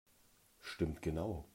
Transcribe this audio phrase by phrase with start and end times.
[0.59, 1.47] Stimmt genau!